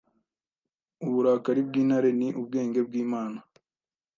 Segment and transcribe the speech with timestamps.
[1.05, 3.39] Uburakari bw'intare ni ubwenge bw'Imana.